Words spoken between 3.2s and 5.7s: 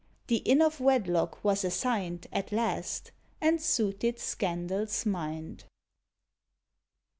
and suited Scandal's mind.